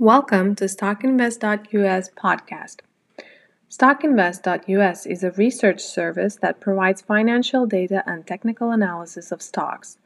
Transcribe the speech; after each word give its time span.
Welcome 0.00 0.54
to 0.54 0.64
StockInvest.us 0.64 2.08
podcast. 2.16 2.76
StockInvest.us 3.68 5.04
is 5.04 5.22
a 5.22 5.32
research 5.32 5.82
service 5.82 6.36
that 6.36 6.58
provides 6.58 7.02
financial 7.02 7.66
data 7.66 8.02
and 8.06 8.26
technical 8.26 8.70
analysis 8.70 9.30
of 9.30 9.42
stocks. 9.42 9.98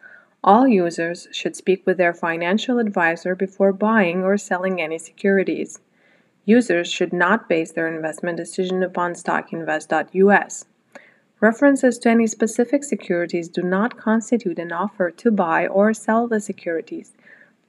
All 0.43 0.67
users 0.67 1.29
should 1.30 1.55
speak 1.55 1.87
with 1.87 1.97
their 1.97 2.12
financial 2.12 2.80
advisor 2.80 3.37
before 3.37 3.73
buying 3.73 4.25
or 4.25 4.37
selling 4.37 4.80
any 4.80 4.99
securities. 4.99 5.79
Users 6.45 6.91
should 6.91 7.13
not 7.13 7.49
base 7.49 7.71
their 7.71 7.87
investment 7.87 8.37
decision 8.37 8.83
upon 8.83 9.13
StockInvest.us. 9.13 10.65
References 11.38 11.99
to 11.99 12.09
any 12.09 12.27
specific 12.27 12.83
securities 12.83 13.49
do 13.49 13.63
not 13.63 13.97
constitute 13.97 14.59
an 14.59 14.73
offer 14.73 15.13
to 15.13 15.30
buy 15.30 15.69
or 15.69 15.95
sell 15.95 16.27
the 16.27 16.41
securities. 16.41 17.13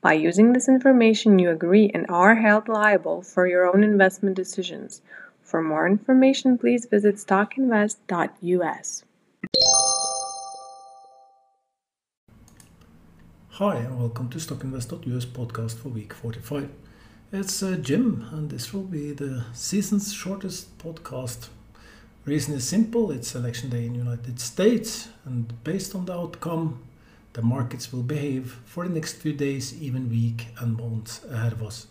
By 0.05 0.13
using 0.13 0.53
this 0.53 0.69
information, 0.69 1.39
you 1.39 1.49
agree 1.49 1.89
and 1.91 2.05
are 2.09 2.35
held 2.35 2.67
liable 2.67 3.23
for 3.23 3.47
your 3.47 3.65
own 3.65 3.83
investment 3.83 4.35
decisions. 4.35 5.01
For 5.41 5.63
more 5.63 5.87
information, 5.87 6.59
please 6.59 6.85
visit 6.85 7.15
stockinvest.us. 7.15 9.03
Hi, 13.49 13.77
and 13.77 13.99
welcome 13.99 14.29
to 14.29 14.37
StockInvest.us 14.37 15.25
podcast 15.25 15.79
for 15.79 15.89
week 15.89 16.13
45. 16.13 16.69
It's 17.33 17.63
uh, 17.63 17.77
Jim, 17.81 18.27
and 18.31 18.51
this 18.51 18.71
will 18.71 18.83
be 18.83 19.11
the 19.11 19.45
season's 19.53 20.13
shortest 20.13 20.77
podcast. 20.77 21.47
Reason 22.25 22.53
is 22.53 22.67
simple 22.67 23.09
it's 23.09 23.33
election 23.33 23.71
day 23.71 23.87
in 23.87 23.95
United 23.95 24.39
States, 24.39 25.07
and 25.25 25.63
based 25.63 25.95
on 25.95 26.05
the 26.05 26.13
outcome, 26.13 26.83
the 27.35 27.41
markets 27.41 27.91
will 27.91 28.01
behave 28.01 28.59
for 28.63 28.87
the 28.87 28.93
next 28.93 29.15
few 29.17 29.33
days, 29.33 29.79
even 29.81 30.09
week, 30.09 30.47
and 30.59 30.77
months 30.77 31.23
ahead 31.25 31.51
of 31.51 31.61
us. 31.61 31.87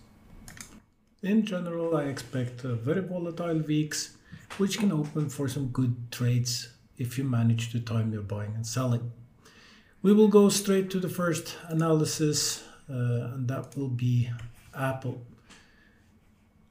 In 1.23 1.45
general, 1.45 1.97
I 1.97 2.05
expect 2.05 2.65
uh, 2.65 2.75
very 2.77 3.03
volatile 3.03 3.59
weeks, 3.59 4.17
which 4.57 4.79
can 4.79 4.91
open 4.91 5.29
for 5.29 5.47
some 5.47 5.69
good 5.69 6.11
trades 6.11 6.71
if 6.97 7.19
you 7.19 7.25
manage 7.25 7.73
to 7.73 7.81
time 7.81 8.13
your 8.13 8.23
buying 8.23 8.55
and 8.55 8.67
selling. 8.67 9.13
We 10.01 10.15
will 10.15 10.29
go 10.29 10.49
straight 10.49 10.91
to 10.91 10.99
the 10.99 11.11
first 11.11 11.57
analysis, 11.69 12.65
uh, 12.89 13.35
and 13.35 13.47
that 13.49 13.77
will 13.77 13.89
be 13.89 14.31
Apple. 14.75 15.27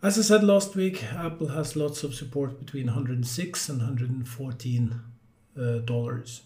As 0.02 0.18
I 0.18 0.24
said 0.24 0.44
last 0.44 0.76
week, 0.76 1.04
Apple 1.14 1.50
has 1.50 1.76
lots 1.76 2.04
of 2.04 2.16
support 2.16 2.60
between 2.60 2.88
106 2.88 3.70
and 3.70 3.78
114 3.80 5.02
uh, 5.56 5.78
dollars. 5.80 6.42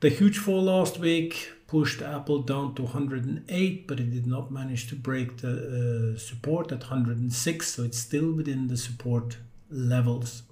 The 0.00 0.10
huge 0.10 0.38
fall 0.38 0.64
last 0.64 0.98
week 0.98 1.52
pushed 1.66 2.02
Apple 2.02 2.42
down 2.42 2.74
to 2.74 2.82
108, 2.82 3.86
but 3.88 3.98
it 3.98 4.10
did 4.10 4.26
not 4.26 4.50
manage 4.50 4.88
to 4.88 4.94
break 4.94 5.38
the 5.38 6.14
uh, 6.14 6.18
support 6.18 6.70
at 6.70 6.80
106, 6.80 7.66
so 7.66 7.82
it's 7.82 7.98
still 7.98 8.32
within 8.32 8.68
the 8.68 8.76
support 8.76 9.38
levels. 9.70 10.42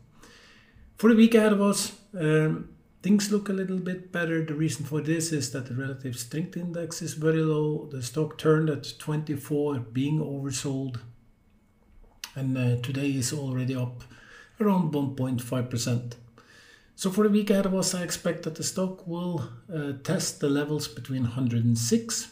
For 0.97 1.11
the 1.11 1.17
week 1.17 1.35
ahead 1.35 1.53
of 1.53 1.61
us, 1.61 1.93
um, 2.19 2.69
Things 3.05 3.31
look 3.31 3.51
a 3.51 3.53
little 3.53 3.81
bit 3.81 4.13
better. 4.13 4.43
The 4.43 4.55
reason 4.55 4.87
for 4.87 5.03
this 5.03 5.31
is 5.31 5.53
that 5.53 5.67
the 5.67 5.75
relative 5.75 6.19
strength 6.19 6.57
index 6.57 7.03
is 7.03 7.13
very 7.13 7.43
low. 7.43 7.87
The 7.93 8.03
stock 8.03 8.39
turned 8.39 8.71
at 8.71 8.99
24, 8.99 9.81
being 9.81 10.21
oversold. 10.21 11.01
And 12.35 12.57
uh, 12.57 12.77
today 12.81 13.11
is 13.11 13.31
already 13.31 13.77
up 13.77 14.05
around 14.59 14.95
1.5%. 14.95 16.15
So 16.97 17.11
for 17.11 17.25
the 17.25 17.31
week 17.31 17.51
ahead 17.51 17.67
of 17.67 17.75
us, 17.75 17.95
I 17.95 18.03
expect 18.03 18.45
that 18.45 18.55
the 18.55 18.63
stock 18.63 19.07
will 19.07 19.51
uh, 19.73 19.93
test 20.03 20.41
the 20.41 20.49
levels 20.49 20.89
between 20.89 21.23
106 21.23 22.31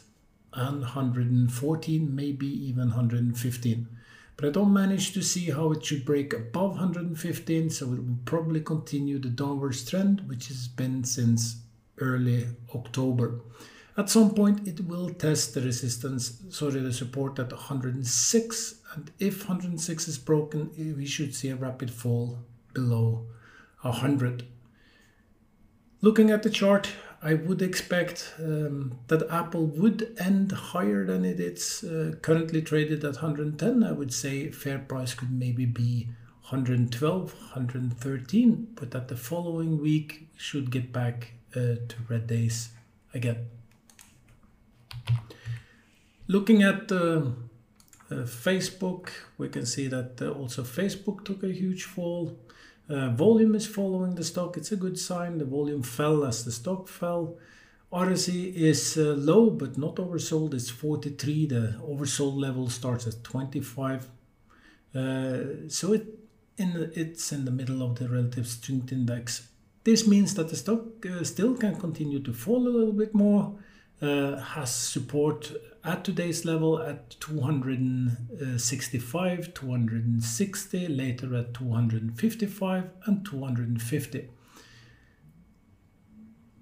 and 0.55 0.81
114, 0.81 2.15
maybe 2.15 2.47
even 2.47 2.89
115 2.89 3.89
but 4.37 4.49
I 4.49 4.51
don't 4.51 4.73
manage 4.73 5.13
to 5.13 5.23
see 5.23 5.51
how 5.51 5.73
it 5.73 5.85
should 5.85 6.05
break 6.05 6.33
above 6.33 6.71
115, 6.73 7.71
so 7.71 7.93
it 7.93 7.99
will 7.99 8.19
probably 8.25 8.61
continue 8.61 9.19
the 9.19 9.29
downwards 9.29 9.89
trend, 9.89 10.23
which 10.27 10.49
has 10.49 10.69
been 10.69 11.05
since 11.05 11.57
early 11.99 12.47
October. 12.75 13.41
At 13.97 14.09
some 14.09 14.35
point, 14.35 14.67
it 14.67 14.87
will 14.87 15.11
test 15.11 15.55
the 15.55 15.61
resistance, 15.61 16.43
sorry, 16.49 16.81
the 16.81 16.93
support 16.93 17.39
at 17.39 17.53
106, 17.53 18.75
and 18.95 19.11
if 19.19 19.49
106 19.49 20.09
is 20.09 20.19
broken, 20.19 20.71
we 20.77 21.07
should 21.07 21.35
see 21.35 21.51
a 21.51 21.57
rapid 21.57 21.91
fall 21.91 22.39
below 22.73 23.27
100. 23.83 24.45
Looking 26.01 26.31
at 26.31 26.43
the 26.43 26.51
chart, 26.51 26.89
I 27.23 27.35
would 27.35 27.63
expect 27.63 28.35
um, 28.39 28.99
that 29.07 29.31
Apple 29.31 29.67
would 29.67 30.17
end 30.19 30.51
higher 30.51 31.07
than 31.07 31.25
it 31.25 31.39
is 31.39 31.85
uh, 31.85 32.17
currently 32.21 32.63
traded 32.63 33.05
at 33.05 33.23
110. 33.23 33.85
I 33.85 33.93
would 33.93 34.13
say 34.13 34.51
fair 34.51 34.81
price 34.81 35.15
could 35.15 35.31
maybe 35.31 35.65
be 35.65 36.09
112, 36.51 37.33
113, 37.33 38.69
but 38.75 38.91
that 38.91 39.07
the 39.07 39.17
following 39.17 39.81
week 39.81 40.29
should 40.37 40.73
get 40.73 40.93
back 40.93 41.35
uh, 41.55 41.79
to 41.89 41.95
red 42.09 42.27
days 42.27 42.71
again. 43.15 43.47
Looking 46.27 46.63
at 46.63 46.91
uh, 46.91 47.23
Facebook, 48.11 49.11
we 49.39 49.49
can 49.49 49.65
see 49.65 49.87
that 49.89 50.21
uh, 50.21 50.31
also 50.31 50.63
Facebook 50.63 51.25
took 51.25 51.43
a 51.43 51.53
huge 51.53 51.85
fall. 51.85 52.37
Uh, 52.89 53.11
volume 53.11 53.55
is 53.55 53.67
following 53.67 54.15
the 54.15 54.25
stock. 54.25 54.57
It's 54.57 54.73
a 54.73 54.77
good 54.77 54.99
sign. 54.99 55.39
The 55.39 55.45
volume 55.45 55.83
fell 55.83 56.25
as 56.25 56.45
the 56.45 56.53
stock 56.53 56.89
fell. 56.89 57.39
RSI 57.93 58.55
is 58.55 58.97
uh, 58.97 59.15
low 59.17 59.51
but 59.51 59.79
not 59.79 59.97
oversold. 59.97 60.55
It's 60.55 60.71
43. 60.71 61.47
The 61.47 61.81
oversold 61.83 62.41
level 62.41 62.69
starts 62.69 63.07
at 63.07 63.23
25. 63.23 64.09
Uh, 64.95 65.39
so 65.69 65.93
it 65.93 66.07
in 66.59 66.75
the, 66.75 66.99
it's 66.99 67.33
in 67.33 67.45
the 67.45 67.51
middle 67.51 67.83
of 67.83 67.99
the 67.99 68.09
relative 68.09 68.47
strength 68.47 68.93
index. 68.93 69.49
This 69.85 70.07
means 70.07 70.35
that 70.35 70.49
the 70.49 70.57
stock 70.57 71.05
uh, 71.07 71.25
still 71.25 71.55
can 71.57 71.77
continue 71.77 72.21
to 72.21 72.33
fall 72.33 72.67
a 72.67 72.69
little 72.69 72.93
bit 72.93 73.15
more. 73.15 73.55
Uh, 74.01 74.37
has 74.37 74.75
support 74.75 75.53
at 75.85 76.05
today's 76.05 76.45
level 76.45 76.81
at 76.81 77.11
265, 77.21 79.55
260, 79.55 80.89
later 80.89 81.37
at 81.37 81.55
255 81.55 82.91
and 83.07 83.25
250. 83.27 84.29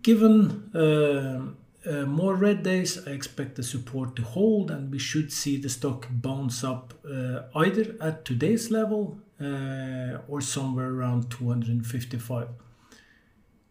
Given 0.02 0.70
uh, 0.74 1.42
uh, 1.86 2.06
more 2.06 2.34
red 2.34 2.62
days, 2.62 3.06
I 3.06 3.10
expect 3.10 3.56
the 3.56 3.62
support 3.62 4.16
to 4.16 4.22
hold 4.22 4.70
and 4.70 4.90
we 4.90 4.98
should 4.98 5.30
see 5.32 5.58
the 5.58 5.68
stock 5.68 6.08
bounce 6.10 6.64
up 6.64 6.94
uh, 7.04 7.42
either 7.54 7.94
at 8.00 8.24
today's 8.24 8.70
level 8.70 9.18
uh, 9.40 10.16
or 10.28 10.40
somewhere 10.40 10.90
around 10.90 11.30
255. 11.30 12.48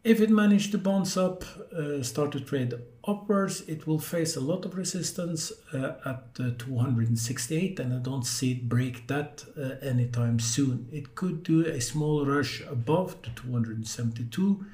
If 0.01 0.21
it 0.21 0.29
managed 0.29 0.71
to 0.71 0.77
bounce 0.77 1.17
up, 1.17 1.43
uh, 1.73 2.01
start 2.03 2.31
to 2.31 2.39
trade 2.39 2.73
upwards, 3.05 3.61
it 3.67 3.85
will 3.85 3.99
face 3.99 4.37
a 4.37 4.39
lot 4.39 4.63
of 4.63 4.77
resistance 4.77 5.51
uh, 5.73 5.95
at 6.05 6.23
uh, 6.39 6.51
268 6.57 7.79
and 7.81 7.93
I 7.93 7.97
don't 7.97 8.25
see 8.25 8.53
it 8.53 8.69
break 8.69 9.07
that 9.07 9.43
uh, 9.57 9.85
anytime 9.85 10.39
soon. 10.39 10.87
It 10.93 11.15
could 11.15 11.43
do 11.43 11.65
a 11.65 11.81
small 11.81 12.25
rush 12.25 12.61
above 12.61 13.21
to 13.23 13.29
272 13.31 14.65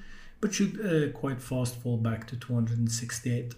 but 0.41 0.53
should 0.53 0.79
uh, 0.85 1.17
quite 1.17 1.41
fast 1.41 1.75
fall 1.77 1.97
back 1.97 2.27
to 2.27 2.35
268. 2.35 3.55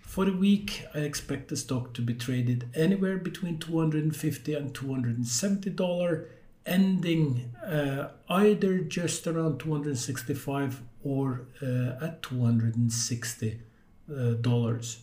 For 0.00 0.24
the 0.24 0.32
week, 0.32 0.86
I 0.92 1.00
expect 1.00 1.48
the 1.48 1.56
stock 1.56 1.94
to 1.94 2.02
be 2.02 2.14
traded 2.14 2.68
anywhere 2.74 3.18
between 3.18 3.58
250 3.58 4.54
and 4.54 4.74
270 4.74 5.70
dollar 5.70 6.28
ending 6.66 7.54
uh, 7.64 8.08
either 8.28 8.78
just 8.80 9.26
around 9.26 9.60
265 9.60 10.82
or 11.04 11.46
uh, 11.62 12.04
at 12.04 12.22
260 12.22 13.60
uh, 14.08 14.30
dollars. 14.40 14.98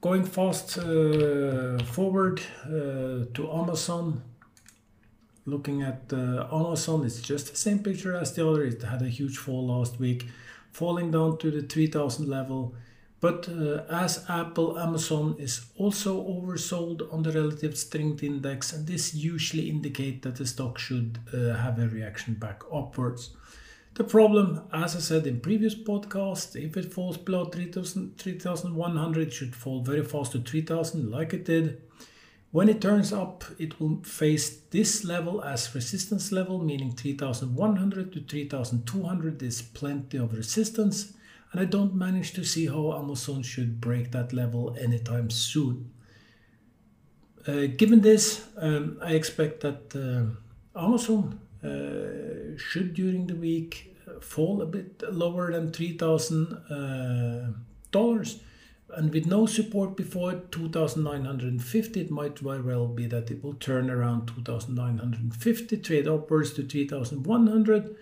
Going 0.00 0.24
fast 0.24 0.78
uh, 0.78 1.78
forward 1.84 2.42
uh, 2.64 3.26
to 3.34 3.50
Amazon, 3.52 4.22
looking 5.46 5.82
at 5.82 6.12
Amazon, 6.12 7.04
it's 7.04 7.20
just 7.20 7.50
the 7.50 7.56
same 7.56 7.78
picture 7.78 8.16
as 8.16 8.34
the 8.34 8.48
other. 8.48 8.64
It 8.64 8.82
had 8.82 9.02
a 9.02 9.08
huge 9.08 9.38
fall 9.38 9.68
last 9.68 10.00
week, 10.00 10.26
falling 10.72 11.12
down 11.12 11.38
to 11.38 11.52
the 11.52 11.62
3000 11.62 12.28
level 12.28 12.74
but 13.22 13.48
uh, 13.48 13.84
as 13.88 14.24
Apple, 14.28 14.76
Amazon 14.80 15.36
is 15.38 15.66
also 15.76 16.20
oversold 16.26 17.02
on 17.14 17.22
the 17.22 17.30
relative 17.30 17.78
strength 17.78 18.24
index, 18.24 18.72
and 18.72 18.84
this 18.84 19.14
usually 19.14 19.70
indicates 19.70 20.24
that 20.24 20.34
the 20.34 20.44
stock 20.44 20.76
should 20.76 21.20
uh, 21.32 21.54
have 21.54 21.78
a 21.78 21.86
reaction 21.86 22.34
back 22.34 22.62
upwards. 22.74 23.30
The 23.94 24.02
problem, 24.02 24.62
as 24.72 24.96
I 24.96 24.98
said 24.98 25.28
in 25.28 25.38
previous 25.38 25.76
podcast, 25.76 26.56
if 26.56 26.76
it 26.76 26.92
falls 26.92 27.16
below 27.16 27.44
3100, 27.44 28.18
3100 28.18 29.28
it 29.28 29.32
should 29.32 29.54
fall 29.54 29.84
very 29.84 30.04
fast 30.04 30.32
to 30.32 30.40
3000 30.40 31.08
like 31.08 31.32
it 31.32 31.44
did. 31.44 31.80
When 32.50 32.68
it 32.68 32.80
turns 32.80 33.12
up, 33.12 33.44
it 33.56 33.78
will 33.78 34.02
face 34.02 34.62
this 34.70 35.04
level 35.04 35.44
as 35.44 35.72
resistance 35.76 36.32
level, 36.32 36.58
meaning 36.58 36.90
3100 36.90 38.12
to 38.14 38.20
3200 38.20 39.42
is 39.44 39.62
plenty 39.62 40.18
of 40.18 40.34
resistance 40.34 41.12
and 41.52 41.60
I 41.60 41.64
don't 41.64 41.94
manage 41.94 42.32
to 42.34 42.44
see 42.44 42.66
how 42.66 42.98
Amazon 42.98 43.42
should 43.42 43.80
break 43.80 44.10
that 44.12 44.32
level 44.32 44.74
anytime 44.80 45.30
soon. 45.30 45.92
uh, 47.46 47.66
given 47.76 48.00
this, 48.00 48.44
um, 48.56 48.98
I 49.02 49.12
expect 49.12 49.60
that 49.60 49.94
uh, 49.94 50.78
Amazon 50.78 51.40
uh, 51.62 52.56
should 52.56 52.94
during 52.94 53.26
the 53.26 53.34
week 53.34 53.94
fall 54.20 54.62
a 54.62 54.66
bit 54.66 55.02
lower 55.12 55.52
than 55.52 55.72
three 55.72 55.96
thousand 55.96 56.52
uh, 56.70 57.52
dollars. 57.90 58.40
And 58.94 59.10
with 59.10 59.24
no 59.24 59.46
support 59.46 59.96
before 59.96 60.34
2,950, 60.34 62.00
it 62.00 62.10
might 62.10 62.38
very 62.38 62.60
well 62.60 62.86
be 62.86 63.06
that 63.06 63.30
it 63.30 63.42
will 63.42 63.54
turn 63.54 63.88
around 63.88 64.26
2,950, 64.26 65.76
trade 65.78 66.06
upwards 66.06 66.52
to 66.52 66.62
3,100. 66.62 67.96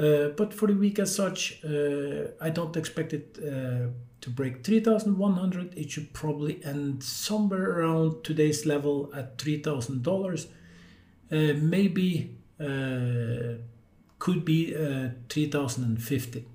Uh, 0.00 0.28
but 0.28 0.54
for 0.54 0.66
the 0.66 0.72
week 0.74 0.98
as 0.98 1.14
such, 1.14 1.62
uh, 1.62 2.28
I 2.40 2.48
don't 2.48 2.74
expect 2.74 3.12
it 3.12 3.38
uh, 3.38 3.88
to 4.22 4.30
break 4.30 4.64
3,100. 4.64 5.76
It 5.76 5.90
should 5.90 6.14
probably 6.14 6.64
end 6.64 7.04
somewhere 7.04 7.78
around 7.78 8.24
today's 8.24 8.64
level 8.64 9.10
at 9.14 9.36
$3,000. 9.36 10.46
Uh, 11.30 11.54
maybe 11.60 12.34
uh, 12.58 13.60
could 14.18 14.44
be 14.44 14.74
uh, 14.74 15.10
3,050. 15.28 16.46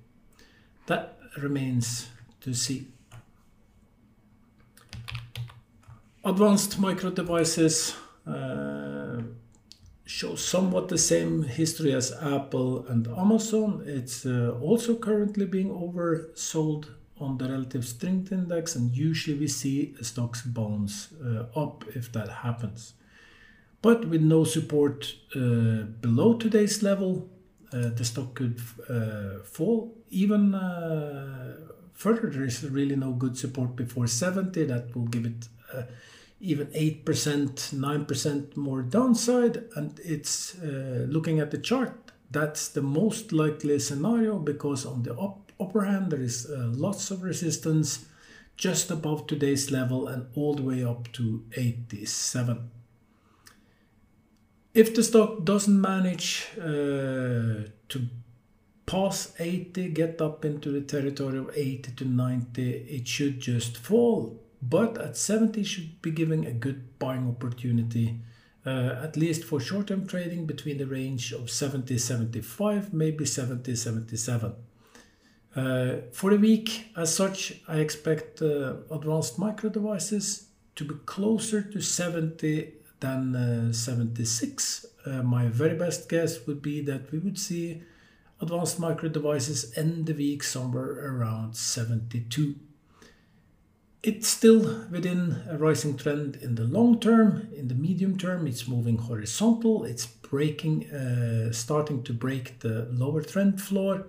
That 0.86 1.16
remains 1.38 2.08
to 2.40 2.52
see. 2.52 2.88
Advanced 6.24 6.80
micro 6.80 7.10
devices 7.10 7.94
uh, 10.06 10.08
show 10.08 10.34
somewhat 10.34 10.88
the 10.88 10.98
same 10.98 11.42
history 11.42 11.92
as 11.92 12.12
Apple 12.12 12.86
and 12.88 13.08
Amazon. 13.08 13.82
It's 13.86 14.26
uh, 14.26 14.56
also 14.60 14.96
currently 14.96 15.46
being 15.46 15.70
oversold 15.70 16.86
on 17.18 17.38
the 17.38 17.48
relative 17.48 17.84
strength 17.86 18.32
index, 18.32 18.76
and 18.76 18.94
usually 18.94 19.38
we 19.38 19.48
see 19.48 19.94
stocks 20.02 20.42
bounce 20.42 21.08
uh, 21.24 21.46
up 21.58 21.84
if 21.94 22.12
that 22.12 22.28
happens. 22.28 22.94
But 23.82 24.08
with 24.08 24.22
no 24.22 24.44
support 24.44 25.14
uh, 25.34 25.84
below 26.00 26.34
today's 26.34 26.82
level, 26.82 27.28
uh, 27.72 27.90
the 27.90 28.04
stock 28.04 28.34
could 28.34 28.60
uh, 28.88 29.42
fall 29.44 29.94
even 30.10 30.52
further. 31.94 32.30
There 32.30 32.44
is 32.44 32.64
really 32.64 32.96
no 32.96 33.12
good 33.12 33.36
support 33.36 33.76
before 33.76 34.06
70. 34.06 34.64
That 34.64 34.94
will 34.94 35.06
give 35.06 35.26
it 35.26 35.48
even 36.40 36.66
8%, 36.68 37.04
9% 37.04 38.56
more 38.56 38.82
downside. 38.82 39.64
And 39.74 39.98
it's 40.04 40.58
uh, 40.58 41.06
looking 41.08 41.40
at 41.40 41.50
the 41.50 41.58
chart, 41.58 42.12
that's 42.30 42.68
the 42.68 42.82
most 42.82 43.32
likely 43.32 43.78
scenario 43.78 44.38
because 44.38 44.84
on 44.84 45.02
the 45.02 45.14
up, 45.14 45.52
upper 45.60 45.84
hand, 45.84 46.12
there 46.12 46.20
is 46.20 46.46
uh, 46.50 46.70
lots 46.74 47.10
of 47.10 47.22
resistance 47.22 48.06
just 48.56 48.90
above 48.90 49.26
today's 49.26 49.70
level 49.70 50.08
and 50.08 50.26
all 50.34 50.54
the 50.54 50.62
way 50.62 50.84
up 50.84 51.12
to 51.12 51.44
87. 51.56 52.70
If 54.74 54.94
the 54.94 55.02
stock 55.02 55.44
doesn't 55.44 55.80
manage 55.80 56.48
uh, 56.58 57.68
to 57.88 58.08
pass 58.84 59.32
80, 59.38 59.90
get 59.90 60.20
up 60.20 60.44
into 60.44 60.70
the 60.70 60.82
territory 60.82 61.38
of 61.38 61.50
80 61.54 61.92
to 61.92 62.04
90, 62.04 62.70
it 62.70 63.08
should 63.08 63.40
just 63.40 63.76
fall 63.78 64.42
but 64.62 64.98
at 64.98 65.16
70 65.16 65.62
should 65.64 66.02
be 66.02 66.10
giving 66.10 66.46
a 66.46 66.52
good 66.52 66.98
buying 66.98 67.28
opportunity 67.28 68.20
uh, 68.64 68.98
at 69.02 69.16
least 69.16 69.44
for 69.44 69.60
short-term 69.60 70.06
trading 70.06 70.44
between 70.44 70.78
the 70.78 70.86
range 70.86 71.32
of 71.32 71.50
70 71.50 71.98
75 71.98 72.92
maybe 72.92 73.24
70 73.24 73.74
77 73.76 74.54
uh, 75.54 75.94
for 76.12 76.30
the 76.30 76.38
week 76.38 76.88
as 76.96 77.14
such 77.14 77.60
i 77.68 77.78
expect 77.78 78.42
uh, 78.42 78.74
advanced 78.90 79.38
micro 79.38 79.70
devices 79.70 80.48
to 80.74 80.84
be 80.84 80.94
closer 81.06 81.62
to 81.62 81.80
70 81.80 82.72
than 83.00 83.36
uh, 83.36 83.72
76 83.72 84.86
uh, 85.06 85.22
my 85.22 85.46
very 85.46 85.76
best 85.76 86.08
guess 86.08 86.46
would 86.46 86.62
be 86.62 86.80
that 86.80 87.12
we 87.12 87.18
would 87.18 87.38
see 87.38 87.82
advanced 88.40 88.80
micro 88.80 89.08
devices 89.08 89.72
end 89.76 90.06
the 90.06 90.12
week 90.12 90.42
somewhere 90.42 91.14
around 91.14 91.56
72 91.56 92.56
it's 94.06 94.28
still 94.28 94.86
within 94.88 95.42
a 95.50 95.58
rising 95.58 95.96
trend 95.96 96.36
in 96.36 96.54
the 96.54 96.62
long 96.62 97.00
term. 97.00 97.48
In 97.56 97.66
the 97.66 97.74
medium 97.74 98.16
term, 98.16 98.46
it's 98.46 98.68
moving 98.68 98.98
horizontal. 98.98 99.82
It's 99.84 100.06
breaking, 100.06 100.88
uh, 100.92 101.52
starting 101.52 102.04
to 102.04 102.12
break 102.12 102.60
the 102.60 102.86
lower 102.92 103.20
trend 103.20 103.60
floor. 103.60 104.06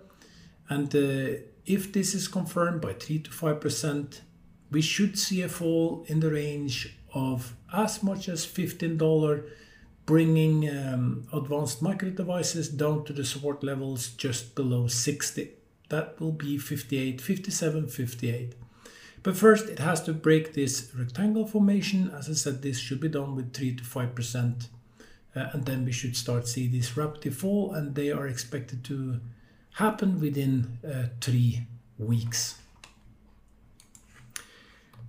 And 0.70 0.96
uh, 0.96 1.40
if 1.66 1.92
this 1.94 2.14
is 2.14 2.28
confirmed 2.28 2.80
by 2.80 2.94
3 2.94 3.20
to 3.20 3.32
5%, 3.32 4.22
we 4.70 4.82
should 4.82 5.18
see 5.18 5.42
a 5.42 5.50
fall 5.50 6.06
in 6.08 6.20
the 6.20 6.30
range 6.30 6.96
of 7.16 7.56
as 7.74 8.04
much 8.04 8.30
as 8.30 8.46
$15, 8.46 9.50
bringing 10.06 10.70
um, 10.70 11.28
advanced 11.34 11.82
micro 11.82 12.12
devices 12.12 12.70
down 12.70 13.04
to 13.06 13.14
the 13.14 13.26
support 13.26 13.64
levels 13.64 14.10
just 14.10 14.54
below 14.54 14.88
60. 14.88 15.50
That 15.90 16.20
will 16.22 16.34
be 16.34 16.60
58, 16.60 17.20
57, 17.20 17.88
58. 17.88 18.54
But 19.28 19.36
first 19.36 19.68
it 19.68 19.80
has 19.80 20.02
to 20.04 20.14
break 20.14 20.54
this 20.54 20.90
rectangle 20.98 21.46
formation. 21.46 22.10
As 22.18 22.30
I 22.30 22.34
said, 22.34 22.62
this 22.62 22.80
should 22.80 23.02
be 23.02 23.10
done 23.10 23.36
with 23.36 23.54
3 23.54 23.76
to 23.76 23.84
5%. 23.84 24.68
Uh, 25.36 25.50
and 25.52 25.66
then 25.66 25.84
we 25.84 25.92
should 25.92 26.16
start 26.16 26.48
see 26.48 26.66
this 26.66 26.96
rapid 26.96 27.36
fall 27.36 27.74
and 27.74 27.94
they 27.94 28.10
are 28.10 28.26
expected 28.26 28.86
to 28.86 29.20
happen 29.74 30.22
within 30.22 30.78
uh, 30.82 31.08
three 31.20 31.68
weeks. 32.00 32.56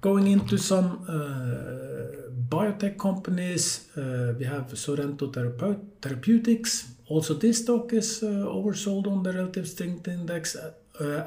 Going 0.00 0.26
into 0.26 0.58
some 0.58 1.04
uh, 1.08 2.28
biotech 2.48 2.98
companies, 2.98 3.86
uh, 3.96 4.34
we 4.36 4.46
have 4.46 4.76
Sorrento 4.76 5.30
Therapeutics. 5.30 6.90
Also, 7.06 7.34
this 7.34 7.58
stock 7.58 7.92
is 7.92 8.24
uh, 8.24 8.26
oversold 8.26 9.06
on 9.06 9.22
the 9.22 9.32
relative 9.32 9.68
strength 9.68 10.08
index 10.08 10.56
uh, 10.56 10.72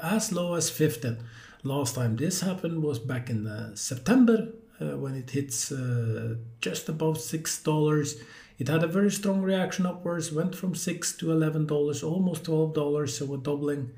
as 0.02 0.30
low 0.30 0.52
as 0.52 0.68
15. 0.68 1.16
Last 1.64 1.94
time 1.94 2.16
this 2.16 2.40
happened 2.40 2.82
was 2.82 2.98
back 2.98 3.30
in 3.30 3.46
uh, 3.46 3.76
September 3.76 4.48
uh, 4.80 4.96
when 4.96 5.14
it 5.14 5.30
hits 5.30 5.70
uh, 5.70 6.34
just 6.60 6.88
above 6.88 7.20
six 7.20 7.62
dollars. 7.62 8.20
It 8.58 8.66
had 8.68 8.82
a 8.82 8.88
very 8.88 9.12
strong 9.12 9.42
reaction 9.42 9.86
upwards, 9.86 10.32
went 10.32 10.56
from 10.56 10.74
six 10.74 11.16
to 11.18 11.30
eleven 11.30 11.66
dollars, 11.66 12.02
almost 12.02 12.44
twelve 12.44 12.74
dollars, 12.74 13.16
so 13.16 13.32
a 13.32 13.38
doubling. 13.38 13.92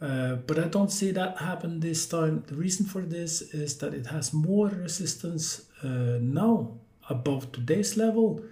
Uh, 0.00 0.36
but 0.36 0.58
I 0.58 0.68
don't 0.68 0.90
see 0.90 1.10
that 1.10 1.36
happen 1.36 1.80
this 1.80 2.06
time. 2.06 2.42
The 2.46 2.56
reason 2.56 2.86
for 2.86 3.02
this 3.02 3.42
is 3.42 3.76
that 3.78 3.92
it 3.92 4.06
has 4.06 4.32
more 4.32 4.68
resistance 4.68 5.66
uh, 5.82 6.18
now 6.22 6.78
above 7.10 7.52
today's 7.52 7.98
level. 7.98 8.42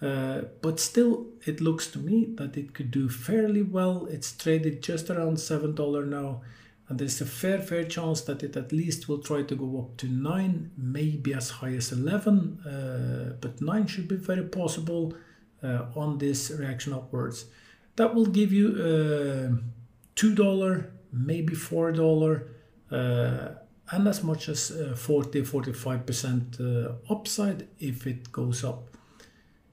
Uh, 0.00 0.42
but 0.62 0.80
still, 0.80 1.26
it 1.44 1.60
looks 1.60 1.88
to 1.88 1.98
me 1.98 2.24
that 2.36 2.56
it 2.56 2.72
could 2.72 2.90
do 2.90 3.10
fairly 3.10 3.62
well. 3.62 4.06
It's 4.06 4.32
traded 4.32 4.82
just 4.82 5.10
around 5.10 5.36
$7 5.36 6.08
now 6.08 6.40
and 6.88 6.98
there's 6.98 7.20
a 7.20 7.26
fair 7.26 7.60
fair 7.60 7.84
chance 7.84 8.20
that 8.22 8.42
it 8.42 8.56
at 8.56 8.72
least 8.72 9.08
will 9.08 9.18
try 9.18 9.42
to 9.42 9.54
go 9.54 9.78
up 9.78 9.96
to 9.96 10.06
9 10.06 10.70
maybe 10.76 11.32
as 11.32 11.50
high 11.50 11.74
as 11.74 11.92
11 11.92 12.60
uh, 12.60 13.36
but 13.40 13.60
9 13.60 13.86
should 13.86 14.08
be 14.08 14.16
very 14.16 14.44
possible 14.44 15.14
uh, 15.62 15.86
on 15.96 16.18
this 16.18 16.50
reaction 16.50 16.92
upwards. 16.92 17.46
That 17.96 18.14
will 18.14 18.26
give 18.26 18.52
you 18.52 18.68
uh, 18.70 19.56
$2 20.16 20.90
maybe 21.12 21.54
$4 21.54 22.42
uh, 22.90 23.48
and 23.90 24.08
as 24.08 24.22
much 24.22 24.48
as 24.48 24.70
uh, 24.70 24.94
40 24.96 25.42
45% 25.42 26.60
uh, 26.60 27.12
upside 27.12 27.68
if 27.78 28.06
it 28.06 28.30
goes 28.32 28.64
up. 28.64 28.88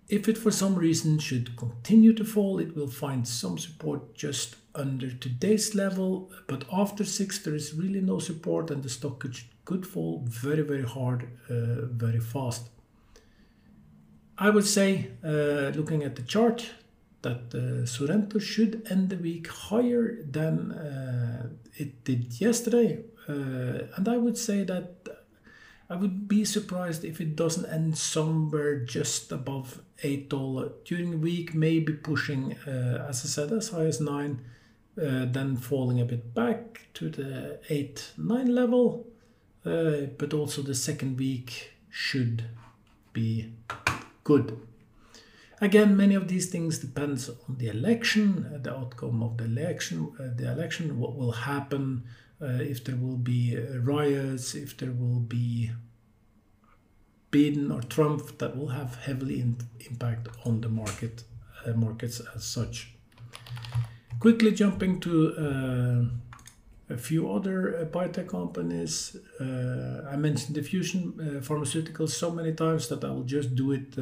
If 0.08 0.28
it 0.28 0.38
for 0.38 0.52
some 0.52 0.76
reason 0.76 1.20
should 1.20 1.56
continue 1.56 2.14
to 2.14 2.26
fall, 2.26 2.60
it 2.60 2.76
will 2.76 2.90
find 2.90 3.26
some 3.28 3.58
support 3.58 4.14
just 4.14 4.56
under 4.74 5.12
today's 5.12 5.76
level, 5.76 6.32
but 6.48 6.66
after 6.72 7.04
6 7.04 7.40
there 7.40 7.56
is 7.56 7.74
really 7.74 8.02
no 8.02 8.20
support 8.20 8.72
and 8.72 8.84
the 8.84 8.90
stock 8.90 9.20
could, 9.20 9.38
could 9.66 9.86
fall 9.86 10.24
very 10.26 10.62
very 10.62 10.84
hard, 10.84 11.28
uh, 11.50 11.86
very 11.88 12.20
fast. 12.20 12.70
I 14.38 14.50
would 14.50 14.66
say, 14.66 15.12
uh, 15.24 15.72
looking 15.76 16.04
at 16.04 16.16
the 16.16 16.24
chart, 16.24 16.72
that 17.22 17.54
uh, 17.54 17.86
Sorrento 17.86 18.40
should 18.40 18.88
end 18.90 19.10
the 19.10 19.18
week 19.18 19.48
higher 19.48 20.18
than 20.24 20.72
uh, 20.72 21.50
it 21.76 22.04
did 22.04 22.42
yesterday. 22.42 23.04
Uh, 23.30 23.86
and 23.96 24.08
I 24.08 24.18
would 24.18 24.38
say 24.38 24.64
that 24.64 25.08
I 25.90 25.96
would 25.96 26.28
be 26.28 26.46
surprised 26.46 27.04
if 27.04 27.20
it 27.22 27.36
doesn't 27.36 27.66
end 27.66 27.98
somewhere 27.98 28.80
just 28.80 29.32
above 29.32 29.82
eight 30.04 30.30
dollar 30.30 30.72
during 30.86 31.12
the 31.12 31.18
week, 31.18 31.54
maybe 31.54 31.94
pushing, 31.94 32.56
uh, 32.66 33.06
as 33.10 33.24
I 33.26 33.28
said, 33.28 33.52
as 33.52 33.70
high 33.70 33.86
as 33.86 34.00
nine, 34.00 34.42
uh, 34.98 35.26
then 35.26 35.56
falling 35.56 36.02
a 36.02 36.06
bit 36.06 36.34
back 36.34 36.88
to 36.94 37.10
the 37.10 37.60
eight 37.70 38.12
nine 38.18 38.54
level. 38.54 39.08
Uh, 39.64 40.08
but 40.18 40.34
also 40.34 40.64
the 40.64 40.74
second 40.74 41.20
week 41.20 41.74
should 41.90 42.46
be 43.14 43.54
good. 44.24 44.58
Again, 45.60 45.96
many 45.96 46.16
of 46.16 46.28
these 46.28 46.50
things 46.50 46.80
depends 46.80 47.30
on 47.30 47.58
the 47.60 47.68
election, 47.68 48.52
uh, 48.52 48.58
the 48.58 48.76
outcome 48.76 49.22
of 49.22 49.38
the 49.38 49.44
election, 49.44 50.12
uh, 50.20 50.30
the 50.36 50.52
election, 50.52 51.00
what 51.00 51.16
will 51.16 51.32
happen 51.32 52.04
uh, 52.42 52.46
if 52.48 52.84
there 52.84 52.96
will 52.96 53.18
be 53.18 53.56
riots, 53.84 54.56
if 54.56 54.76
there 54.78 54.92
will 54.92 55.20
be 55.20 55.70
Biden 57.32 57.72
or 57.72 57.84
Trump 57.84 58.40
that 58.40 58.58
will 58.58 58.70
have 58.70 58.96
heavily 58.96 59.40
in, 59.40 59.58
impact 59.92 60.28
on 60.44 60.62
the 60.62 60.70
market 60.70 61.24
markets 61.76 62.20
as 62.36 62.44
such. 62.44 62.96
Quickly 64.22 64.52
jumping 64.52 65.00
to 65.00 65.34
uh, 65.36 66.94
a 66.94 66.98
few 66.98 67.34
other 67.34 67.76
uh, 67.76 67.86
biotech 67.86 68.28
companies. 68.28 69.18
Uh, 69.40 70.08
I 70.08 70.16
mentioned 70.16 70.54
Diffusion 70.54 71.14
Pharmaceuticals 71.42 72.12
so 72.12 72.30
many 72.30 72.54
times 72.54 72.88
that 72.90 73.04
I 73.04 73.10
will 73.10 73.24
just 73.24 73.56
do 73.56 73.72
it 73.72 73.96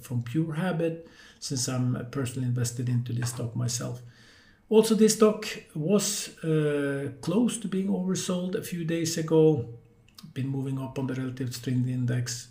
from 0.00 0.22
pure 0.22 0.54
habit 0.54 1.06
since 1.40 1.68
I'm 1.68 2.06
personally 2.10 2.48
invested 2.48 2.88
into 2.88 3.12
this 3.12 3.28
stock 3.28 3.54
myself. 3.54 4.00
Also, 4.70 4.94
this 4.94 5.16
stock 5.16 5.46
was 5.74 6.30
close 7.20 7.58
to 7.58 7.68
being 7.68 7.88
oversold 7.88 8.54
a 8.54 8.62
few 8.62 8.86
days 8.86 9.18
ago. 9.18 9.66
Been 10.32 10.48
moving 10.48 10.78
up 10.80 10.98
on 10.98 11.06
the 11.06 11.14
relative 11.14 11.54
strength 11.54 11.86
index, 11.86 12.48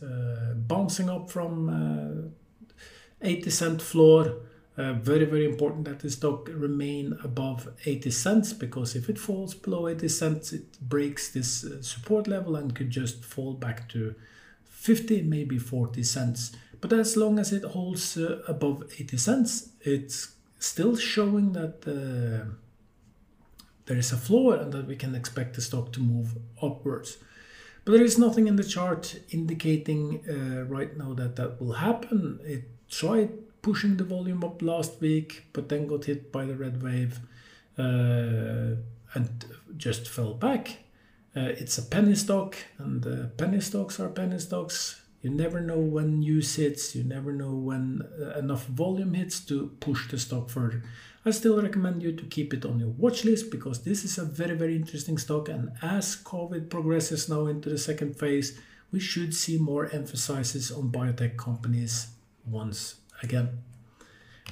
bouncing 0.68 1.10
up 1.10 1.32
from 1.32 1.70
uh, 1.70 3.28
80 3.28 3.50
cent 3.50 3.82
floor. 3.82 4.44
Uh, 4.80 4.94
very, 4.94 5.26
very 5.26 5.44
important 5.44 5.84
that 5.84 6.00
the 6.00 6.10
stock 6.10 6.48
remain 6.54 7.14
above 7.22 7.68
80 7.86 8.12
cents 8.12 8.54
because 8.54 8.96
if 8.96 9.10
it 9.10 9.20
falls 9.20 9.54
below 9.54 9.90
80 9.90 10.08
cents, 10.08 10.54
it 10.54 10.80
breaks 10.80 11.32
this 11.32 11.66
uh, 11.66 11.82
support 11.82 12.30
level 12.30 12.56
and 12.56 12.74
could 12.74 12.90
just 12.90 13.26
fall 13.26 13.52
back 13.52 13.90
to 13.90 14.16
50, 14.64 15.24
maybe 15.24 15.58
40 15.58 16.02
cents. 16.04 16.54
But 16.80 16.94
as 16.94 17.18
long 17.18 17.40
as 17.40 17.52
it 17.52 17.66
holds 17.66 18.16
uh, 18.16 18.42
above 18.48 18.84
80 18.98 19.18
cents, 19.18 19.72
it's 19.82 20.36
still 20.60 20.96
showing 20.96 21.52
that 21.52 21.86
uh, 21.86 22.50
there 23.86 23.98
is 23.98 24.14
a 24.14 24.18
floor 24.18 24.56
and 24.56 24.72
that 24.72 24.88
we 24.88 24.96
can 24.96 25.14
expect 25.14 25.56
the 25.56 25.62
stock 25.62 25.92
to 25.92 26.00
move 26.00 26.38
upwards. 26.62 27.18
But 27.84 27.94
there 27.94 28.04
is 28.04 28.18
nothing 28.18 28.48
in 28.48 28.56
the 28.56 28.64
chart 28.64 29.20
indicating 29.32 30.22
right 30.70 30.96
now 30.96 31.14
that 31.16 31.36
that 31.36 31.60
will 31.60 31.74
happen. 31.74 32.40
It 32.44 32.64
tried 32.88 33.32
pushing 33.62 33.98
the 33.98 34.04
volume 34.04 34.44
up 34.44 34.62
last 34.62 35.00
week, 35.02 35.46
but 35.54 35.70
then 35.70 35.88
got 35.88 36.06
hit 36.06 36.32
by 36.32 36.46
the 36.46 36.56
red 36.56 36.82
wave 36.82 37.20
uh, 37.78 38.76
and 39.14 39.46
just 39.78 40.08
fell 40.08 40.34
back. 40.34 40.78
Uh, 41.36 41.54
it's 41.62 41.78
a 41.78 41.84
penny 41.84 42.16
stock, 42.16 42.56
and 42.78 43.06
uh, 43.06 43.28
penny 43.38 43.62
stocks 43.62 44.00
are 44.00 44.10
penny 44.10 44.40
stocks. 44.40 45.02
You 45.22 45.30
never 45.30 45.60
know 45.60 45.78
when 45.78 46.20
news 46.20 46.56
hits, 46.56 46.96
you 46.96 47.04
never 47.04 47.34
know 47.34 47.54
when 47.54 48.02
uh, 48.22 48.40
enough 48.40 48.66
volume 48.68 49.14
hits 49.14 49.40
to 49.42 49.76
push 49.80 50.10
the 50.10 50.18
stock 50.18 50.50
further. 50.50 50.84
I 51.26 51.32
still 51.32 51.62
recommend 51.62 52.02
you 52.02 52.14
to 52.14 52.24
keep 52.24 52.54
it 52.54 52.66
on 52.66 52.80
your 52.80 52.90
watch 52.90 53.26
list 53.26 53.52
because 53.52 53.84
this 53.84 54.06
is 54.06 54.18
a 54.18 54.24
very, 54.24 54.56
very 54.56 54.76
interesting 54.76 55.18
stock. 55.18 55.50
And 55.50 55.72
as 55.82 56.16
COVID 56.16 56.70
progresses 56.70 57.28
now 57.28 57.48
into 57.48 57.70
the 57.70 57.78
second 57.78 58.18
phase, 58.18 58.58
we 58.92 59.00
should 59.00 59.36
see 59.36 59.58
more 59.58 59.90
emphasis 59.92 60.72
on 60.72 60.92
biotech 60.92 61.38
companies 61.38 62.08
once 62.46 62.96
again. 63.22 63.64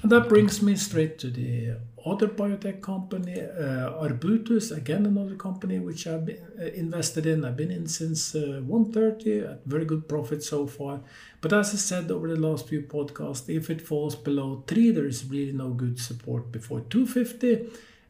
And 0.04 0.12
that 0.12 0.30
brings 0.30 0.62
me 0.62 0.76
straight 0.76 1.18
to 1.20 1.30
the 1.30 1.78
other 2.06 2.28
biotech 2.28 2.82
company, 2.82 3.42
uh, 3.42 4.00
Arbutus, 4.00 4.72
again 4.72 5.06
another 5.06 5.36
company 5.36 5.80
which 5.80 6.06
I've 6.06 6.26
been 6.26 6.40
uh, 6.60 6.66
invested 6.66 7.26
in. 7.26 7.44
I've 7.44 7.58
been 7.58 7.72
in 7.72 7.88
since 7.88 8.36
uh, 8.36 8.62
130 8.66 9.40
at 9.40 9.66
very 9.66 9.86
good 9.86 10.08
profit 10.08 10.44
so 10.44 10.68
far. 10.68 11.02
But 11.42 11.54
as 11.54 11.74
I 11.74 11.78
said 11.78 12.12
over 12.12 12.28
the 12.28 12.40
last 12.40 12.68
few 12.70 12.84
podcasts, 12.84 13.50
if 13.50 13.70
it 13.70 13.82
falls 13.82 14.16
below 14.16 14.64
3, 14.68 14.92
there 14.92 15.06
is 15.06 15.26
really 15.26 15.52
no 15.52 15.70
good 15.70 16.00
support 16.00 16.52
before 16.52 16.82
250. 16.82 17.68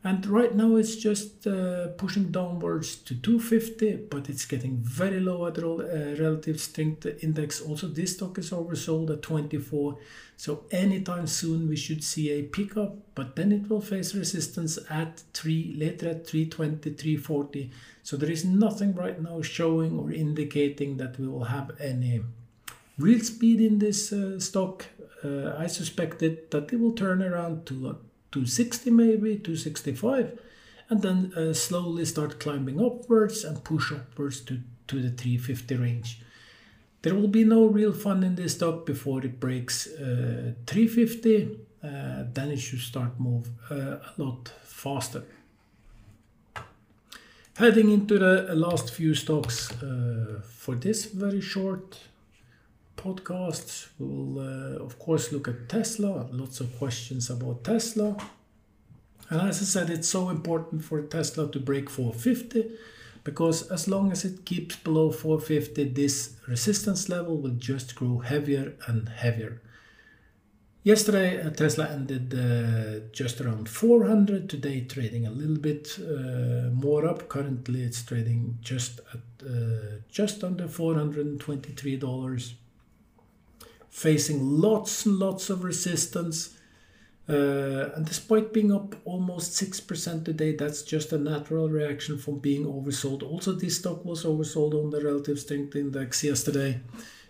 And 0.08 0.26
right 0.26 0.56
now 0.56 0.78
it's 0.78 0.96
just 0.96 1.46
uh, 1.48 1.90
pushing 1.98 2.32
downwards 2.32 2.96
to 2.96 3.14
250, 3.14 4.08
but 4.10 4.30
it's 4.30 4.46
getting 4.46 4.78
very 4.78 5.20
low 5.20 5.48
at 5.48 5.56
the 5.56 5.68
uh, 5.68 6.24
relative 6.24 6.62
strength 6.62 7.06
index. 7.22 7.60
Also, 7.60 7.88
this 7.88 8.14
stock 8.14 8.38
is 8.38 8.52
oversold 8.52 9.10
at 9.12 9.22
24. 9.22 9.98
So 10.38 10.64
anytime 10.72 11.28
soon 11.28 11.68
we 11.68 11.76
should 11.76 12.06
see 12.06 12.32
a 12.32 12.44
pickup, 12.44 12.96
but 13.16 13.36
then 13.36 13.52
it 13.52 13.70
will 13.70 13.82
face 13.82 14.16
resistance 14.16 14.80
at 14.90 15.24
3, 15.34 15.76
later 15.78 16.08
at 16.12 16.26
320, 16.26 16.92
340. 16.92 17.70
So 18.02 18.16
there 18.16 18.32
is 18.32 18.46
nothing 18.46 18.96
right 18.96 19.22
now 19.22 19.42
showing 19.42 20.00
or 20.00 20.10
indicating 20.10 20.96
that 20.98 21.20
we 21.20 21.28
will 21.28 21.44
have 21.44 21.72
any 21.82 22.22
real 22.98 23.20
speed 23.20 23.60
in 23.60 23.80
this 23.80 24.14
uh, 24.14 24.40
stock. 24.40 24.86
Uh, 25.22 25.54
I 25.58 25.68
suspected 25.68 26.50
that 26.52 26.72
it 26.72 26.80
will 26.80 26.94
turn 26.94 27.22
around 27.22 27.66
to 27.66 27.98
260 28.32 28.92
maybe, 28.92 29.38
265, 29.38 30.40
and 30.90 31.02
then 31.02 31.34
uh, 31.36 31.54
slowly 31.54 32.06
start 32.06 32.40
climbing 32.40 32.84
upwards 32.84 33.44
and 33.44 33.64
push 33.64 33.92
upwards 33.92 34.42
to, 34.42 34.60
to 34.88 35.02
the 35.02 35.10
350 35.10 35.76
range. 35.76 36.22
There 37.02 37.16
will 37.16 37.28
be 37.28 37.44
no 37.44 37.66
real 37.66 37.94
fun 37.94 38.24
in 38.24 38.36
this 38.36 38.56
stock 38.56 38.86
before 38.86 39.24
it 39.24 39.40
breaks 39.40 39.88
uh, 39.88 40.54
350, 40.66 41.60
uh, 41.84 42.24
then 42.34 42.52
it 42.52 42.60
should 42.60 42.80
start 42.80 43.20
move 43.20 43.50
uh, 43.70 43.76
a 43.76 44.14
lot 44.18 44.52
faster. 44.64 45.24
Heading 47.58 47.92
into 47.92 48.20
the 48.20 48.54
last 48.54 48.92
few 48.94 49.16
stocks 49.16 49.72
uh, 49.82 50.42
for 50.48 50.76
this 50.76 51.06
very 51.06 51.42
short 51.42 51.98
podcasts. 52.98 53.88
We 53.98 54.08
will, 54.08 54.39
uh, 54.39 54.84
of 54.84 55.00
course, 55.00 55.32
look 55.32 55.48
at 55.48 55.70
Tesla. 55.70 56.27
Lots 56.32 56.60
of 56.60 56.77
questions 56.77 57.30
about 57.30 57.63
Tesla. 57.63 58.18
And 59.30 59.42
as 59.42 59.62
I 59.62 59.66
said, 59.66 59.89
it's 59.89 60.10
so 60.10 60.30
important 60.30 60.84
for 60.84 61.01
Tesla 61.01 61.51
to 61.51 61.60
break 61.60 61.89
450 61.89 62.72
because 63.24 63.70
as 63.72 63.88
long 63.88 64.12
as 64.12 64.24
it 64.24 64.46
keeps 64.46 64.77
below 64.77 65.12
450, 65.12 65.84
this 65.89 66.36
resistance 66.48 67.10
level 67.10 67.38
will 67.38 67.58
just 67.72 67.96
grow 67.96 68.20
heavier 68.20 68.74
and 68.88 69.10
heavier. 69.10 69.62
Yesterday, 70.84 71.42
uh, 71.42 71.50
Tesla 71.50 71.89
ended 71.89 72.34
uh, 72.34 73.06
just 73.12 73.42
around 73.42 73.68
400. 73.68 74.50
Today, 74.50 74.80
trading 74.86 75.27
a 75.27 75.32
little 75.32 75.58
bit 75.58 76.00
uh, 76.00 76.70
more 76.72 77.06
up. 77.06 77.27
Currently, 77.27 77.84
it's 77.84 78.01
trading 78.06 78.58
just 78.62 79.01
at 79.13 79.46
uh, 79.46 79.98
just 80.10 80.46
under 80.46 80.70
423 80.70 81.98
dollars 81.98 82.54
facing 83.98 84.62
lots 84.62 85.08
and 85.08 85.18
lots 85.18 85.50
of 85.50 85.63
resistance. 85.63 86.56
Uh, 87.27 87.89
and 87.96 88.06
despite 88.06 88.54
being 88.54 88.72
up 88.72 88.96
almost 89.06 89.51
6% 89.54 90.24
today, 90.24 90.56
that's 90.56 90.84
just 90.84 91.12
a 91.13 91.18
natural 91.18 91.68
reaction 91.68 92.16
from 92.20 92.38
being 92.38 92.63
oversold. 92.63 93.24
Also, 93.24 93.54
this 93.54 93.77
stock 93.77 94.06
was 94.06 94.24
oversold 94.24 94.75
on 94.75 94.92
the 94.92 95.04
relative 95.04 95.39
strength 95.39 95.75
index 95.75 96.24
yesterday 96.24 96.80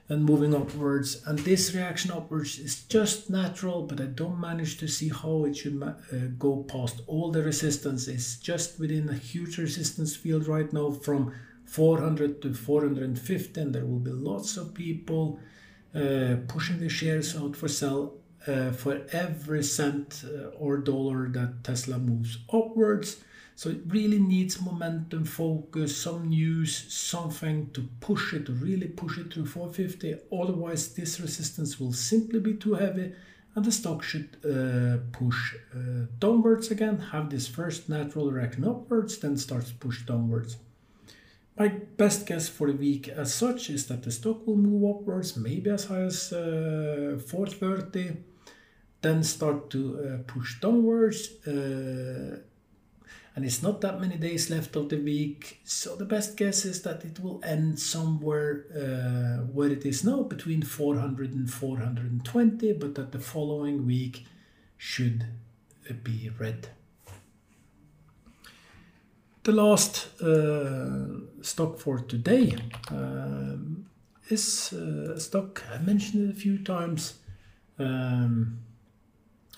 and 0.10 0.26
moving 0.26 0.54
upwards. 0.54 1.22
And 1.26 1.40
this 1.40 1.74
reaction 1.74 2.12
upwards 2.12 2.60
is 2.60 2.84
just 2.84 3.30
natural, 3.30 3.84
but 3.84 4.02
I 4.02 4.08
don't 4.08 4.40
manage 4.40 4.78
to 4.80 4.90
see 4.90 5.08
how 5.08 5.46
it 5.46 5.56
should 5.56 5.82
uh, 5.82 5.94
go 6.38 6.64
past 6.64 7.00
all 7.08 7.32
the 7.32 7.44
resistance. 7.44 8.10
It's 8.10 8.36
just 8.36 8.78
within 8.78 9.08
a 9.08 9.14
huge 9.14 9.58
resistance 9.58 10.18
field 10.18 10.48
right 10.48 10.72
now 10.74 10.92
from 10.92 11.34
400 11.64 12.42
to 12.42 12.54
450, 12.54 13.62
and 13.62 13.74
there 13.74 13.86
will 13.86 14.00
be 14.00 14.12
lots 14.12 14.58
of 14.58 14.74
people 14.74 15.40
pushing 15.94 16.80
the 16.80 16.90
shares 16.90 17.36
out 17.36 17.56
for 17.56 17.68
sale 17.68 18.14
uh, 18.48 18.72
for 18.72 19.02
every 19.12 19.64
cent 19.64 20.24
uh, 20.26 20.48
or 20.58 20.78
dollar 20.78 21.28
that 21.30 21.64
Tesla 21.64 21.98
moves 21.98 22.38
upwards. 22.54 23.18
So 23.56 23.70
it 23.70 23.82
really 23.88 24.20
needs 24.20 24.62
momentum, 24.62 25.26
focus, 25.26 25.98
some 25.98 26.30
news, 26.30 26.94
something 26.94 27.72
to 27.72 27.90
push 28.00 28.34
it, 28.34 28.48
really 28.48 28.88
push 28.88 29.18
it 29.18 29.32
to 29.32 29.46
450. 29.46 30.16
Otherwise, 30.32 30.94
this 30.94 31.20
resistance 31.20 31.80
will 31.80 31.94
simply 31.94 32.40
be 32.40 32.54
too 32.54 32.76
heavy 32.76 33.14
and 33.56 33.66
the 33.66 33.72
stock 33.72 34.04
should 34.04 34.38
uh, 34.46 34.98
push 35.12 35.56
uh, 35.74 36.06
downwards 36.20 36.70
again, 36.70 37.00
have 37.00 37.32
this 37.32 37.48
first 37.48 37.90
natural 37.90 38.30
reaction 38.32 38.64
upwards, 38.64 39.18
then 39.18 39.36
starts 39.36 39.72
push 39.72 40.06
downwards. 40.06 40.58
My 41.58 41.70
best 41.70 42.28
guess 42.28 42.48
for 42.48 42.72
the 42.72 42.78
week 42.78 43.08
as 43.08 43.34
such 43.34 43.72
is 43.72 43.88
that 43.88 44.04
the 44.04 44.12
stock 44.12 44.46
will 44.46 44.58
move 44.58 44.96
upwards, 44.96 45.36
maybe 45.36 45.72
as 45.72 45.86
high 45.86 46.02
as 46.02 46.32
uh, 46.32 47.20
430, 47.28 48.16
then 49.02 49.24
start 49.24 49.72
to 49.72 50.00
uh, 50.00 50.32
push 50.32 50.60
downwards. 50.62 51.30
Uh, 51.48 52.42
and 53.36 53.44
it's 53.44 53.64
not 53.64 53.82
that 53.82 54.00
many 54.00 54.18
days 54.18 54.52
left 54.52 54.76
of 54.76 54.90
the 54.90 54.98
week, 54.98 55.60
so 55.64 55.96
the 55.96 56.06
best 56.06 56.38
guess 56.38 56.64
is 56.64 56.84
that 56.84 57.04
it 57.04 57.20
will 57.20 57.42
end 57.44 57.80
somewhere 57.80 58.66
uh, 58.76 59.46
where 59.52 59.70
it 59.70 59.84
is 59.84 60.04
now, 60.04 60.22
between 60.24 60.62
400 60.62 61.34
and 61.34 61.52
420, 61.52 62.74
but 62.74 62.94
that 62.96 63.12
the 63.12 63.20
following 63.20 63.86
week 63.86 64.26
should 64.78 65.26
uh, 65.90 65.94
be 66.04 66.30
red. 66.38 66.70
The 69.48 69.54
last 69.54 70.22
uh, 70.22 71.42
stock 71.42 71.80
for 71.80 72.00
today 72.00 72.54
um, 72.92 73.86
is 74.28 74.74
uh, 74.74 75.14
a 75.14 75.20
stock 75.22 75.64
I 75.74 75.78
mentioned 75.78 76.32
a 76.32 76.36
few 76.36 76.58
times. 76.58 77.14
Um, 77.80 78.60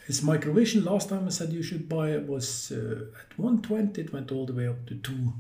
it's 0.06 0.22
Microvision. 0.22 0.86
Last 0.86 1.10
time 1.10 1.26
I 1.26 1.30
said 1.30 1.52
you 1.52 1.64
should 1.64 1.90
buy 1.90 2.12
it 2.12 2.28
was 2.28 2.72
at 2.72 3.36
120. 3.40 4.00
It 4.00 4.14
went 4.14 4.32
all 4.32 4.46
the 4.46 4.54
way 4.54 4.68
up 4.68 4.86
to 4.86 4.94
2 4.94 5.34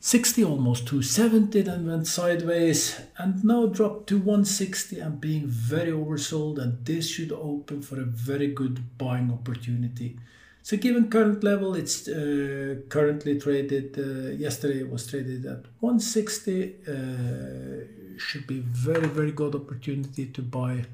60 0.00 0.44
almost 0.44 0.88
270 0.88 1.60
then 1.60 1.86
went 1.86 2.06
sideways 2.06 2.98
and 3.18 3.44
now 3.44 3.66
dropped 3.66 4.06
to 4.08 4.16
160 4.16 4.98
and 5.00 5.20
being 5.20 5.46
very 5.46 5.92
oversold 5.92 6.58
and 6.58 6.84
this 6.86 7.10
should 7.10 7.30
open 7.30 7.82
for 7.82 8.00
a 8.00 8.04
very 8.04 8.46
good 8.46 8.96
buying 8.96 9.30
opportunity 9.30 10.16
so 10.62 10.76
given 10.76 11.10
current 11.10 11.42
level 11.42 11.74
it's 11.74 12.08
uh, 12.08 12.76
currently 12.88 13.38
traded 13.38 13.98
uh, 13.98 14.30
yesterday 14.30 14.80
it 14.80 14.90
was 14.90 15.06
traded 15.06 15.44
at 15.44 15.64
160 15.80 16.74
uh, 16.86 18.18
should 18.18 18.46
be 18.46 18.60
very 18.60 19.08
very 19.08 19.32
good 19.32 19.54
opportunity 19.54 20.26
to 20.26 20.40
buy 20.40 20.84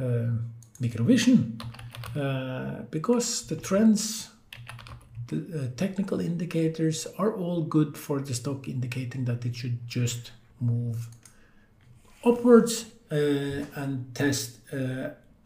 uh, 0.00 0.30
microvision 0.80 1.60
uh, 2.16 2.82
because 2.90 3.46
the 3.46 3.56
trends 3.56 4.30
the 5.28 5.36
uh, 5.36 5.76
technical 5.76 6.20
indicators 6.20 7.06
are 7.18 7.34
all 7.34 7.62
good 7.62 7.98
for 7.98 8.20
the 8.20 8.32
stock 8.32 8.68
indicating 8.68 9.24
that 9.24 9.44
it 9.44 9.54
should 9.54 9.86
just 9.86 10.32
move 10.60 11.08
upwards 12.24 12.86
and 13.10 14.14
test 14.14 14.58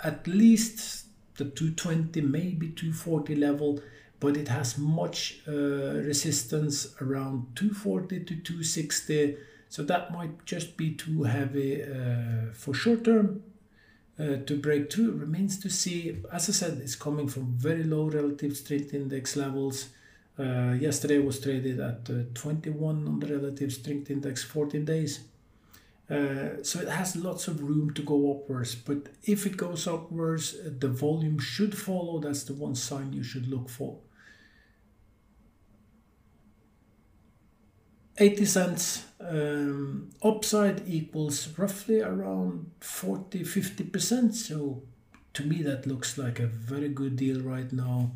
at 0.02 0.26
least 0.26 1.06
the 1.40 1.46
220 1.46 2.20
maybe 2.20 2.68
240 2.68 3.34
level 3.34 3.80
but 4.20 4.36
it 4.36 4.48
has 4.48 4.76
much 4.76 5.40
uh, 5.48 5.52
resistance 5.52 6.94
around 7.00 7.46
240 7.56 8.20
to 8.20 8.36
260 8.36 9.36
so 9.68 9.82
that 9.82 10.12
might 10.12 10.44
just 10.44 10.76
be 10.76 10.94
too 10.94 11.22
heavy 11.24 11.82
uh, 11.82 12.52
for 12.52 12.74
short 12.74 13.04
term 13.04 13.42
uh, 14.20 14.36
to 14.44 14.56
break 14.56 14.92
through 14.92 15.12
remains 15.12 15.58
to 15.58 15.70
see. 15.70 16.20
As 16.30 16.48
I 16.48 16.52
said, 16.52 16.78
it's 16.82 16.94
coming 16.96 17.26
from 17.26 17.56
very 17.56 17.84
low 17.84 18.10
relative 18.10 18.56
strength 18.56 18.92
index 18.92 19.36
levels. 19.36 19.88
Uh, 20.38 20.76
yesterday 20.78 21.18
was 21.18 21.40
traded 21.40 21.80
at 21.80 22.08
uh, 22.10 22.24
21 22.34 23.06
on 23.08 23.20
the 23.20 23.26
relative 23.26 23.72
strength 23.72 24.10
index 24.10 24.44
14 24.44 24.84
days. 24.84 25.20
Uh, 26.10 26.60
so 26.62 26.80
it 26.80 26.88
has 26.88 27.14
lots 27.14 27.46
of 27.46 27.62
room 27.62 27.94
to 27.94 28.02
go 28.02 28.32
upwards, 28.32 28.74
but 28.74 29.06
if 29.22 29.46
it 29.46 29.56
goes 29.56 29.86
upwards, 29.86 30.56
the 30.64 30.88
volume 30.88 31.38
should 31.38 31.76
follow. 31.76 32.18
That's 32.18 32.42
the 32.42 32.54
one 32.54 32.74
sign 32.74 33.12
you 33.12 33.22
should 33.22 33.46
look 33.46 33.68
for. 33.68 33.98
80 38.18 38.44
cents 38.44 39.04
um, 39.20 40.10
upside 40.22 40.86
equals 40.86 41.48
roughly 41.56 42.00
around 42.00 42.70
40 42.80 43.44
50%. 43.44 44.34
So 44.34 44.82
to 45.32 45.44
me, 45.44 45.62
that 45.62 45.86
looks 45.86 46.18
like 46.18 46.40
a 46.40 46.46
very 46.46 46.88
good 46.88 47.16
deal 47.16 47.40
right 47.40 47.72
now 47.72 48.10